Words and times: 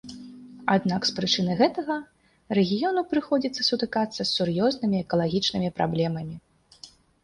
Аднак 0.75 1.01
з 1.09 1.13
прычыны 1.19 1.57
гэтага 1.59 1.97
рэгіёну 2.59 3.05
прыходзіцца 3.13 3.61
сутыкацца 3.71 4.19
з 4.25 4.29
сур'ёзнымі 4.37 4.97
экалагічнымі 5.05 5.69
праблемамі. 5.81 6.35